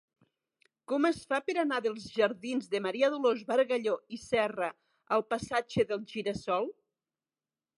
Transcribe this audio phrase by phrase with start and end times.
[0.91, 4.71] Com es fa per anar dels jardins de Maria Dolors Bargalló i Serra
[5.19, 6.67] al passatge del Gira-sol?